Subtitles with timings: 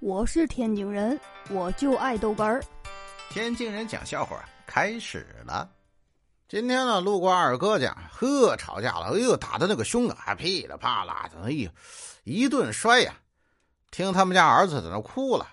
[0.00, 1.18] 我是天津人，
[1.50, 2.62] 我就爱豆干儿。
[3.30, 5.68] 天津人讲笑话开始了。
[6.48, 11.68] 今天呢，路过二哥家，呵，吵架了，哎呦，打的那个凶啊，还噼里啪啦的，哎呦，
[12.22, 13.12] 一顿摔呀。
[13.90, 15.48] 听他们家儿子在那哭了：“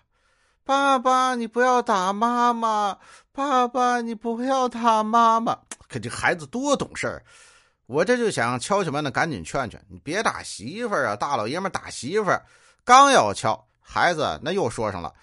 [0.63, 2.99] 爸爸，你不要打妈妈！
[3.31, 5.57] 爸爸，你不要打妈妈！”
[5.89, 7.25] 可这孩子多懂事儿，
[7.87, 11.15] 我这就想敲敲门的，赶紧劝劝你，别打媳妇儿啊！
[11.15, 12.45] 大老爷们打媳妇儿，
[12.83, 13.67] 刚要敲。
[13.87, 15.13] 孩子那又说上了，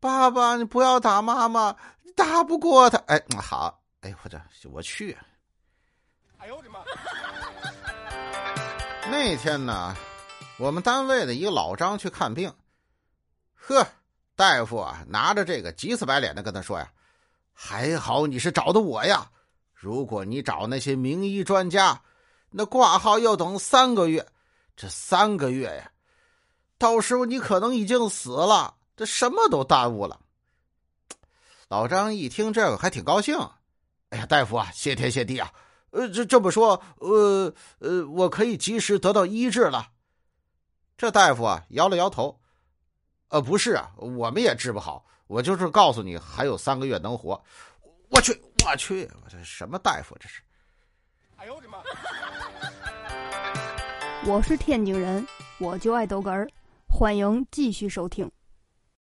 [0.00, 2.98] 爸爸，你不要打妈妈，你打不过他。
[3.06, 5.16] 哎，好，哎，我这我去。
[6.38, 6.80] 哎呦我的妈！
[9.10, 9.96] 那天呢，
[10.58, 12.52] 我们单位的一个老张去看病，
[13.54, 13.86] 呵，
[14.34, 16.90] 大夫啊拿着这个急死白脸的跟他说呀
[17.54, 19.30] ：“还好你是找的我呀，
[19.72, 22.02] 如果你找那些名医专家，
[22.50, 24.26] 那挂号要等三个月，
[24.76, 25.90] 这三个月呀。”
[26.80, 30.18] 到时候你可能已经死了，这什么都耽误了。
[31.68, 33.36] 老张一听这个还挺高兴，
[34.08, 35.52] 哎呀，大夫啊，谢天谢地啊！
[35.90, 39.88] 呃，这这么说，呃呃，我可以及时得到医治了。
[40.96, 42.40] 这大夫啊摇了摇头，
[43.28, 47.38] 呃，不是啊，我们也治不好，我就是告诉你还有三个月能活。
[48.08, 48.32] 我去，
[48.64, 50.40] 我去，我这什么大夫这是？
[51.36, 51.82] 哎呦我的妈！
[54.24, 55.26] 我是天津人，
[55.58, 56.48] 我就爱逗哏儿。
[57.00, 58.30] 欢迎继续收听。